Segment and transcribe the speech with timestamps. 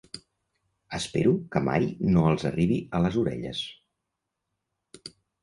[0.99, 3.61] Espero que mai no els arribi a les orelles.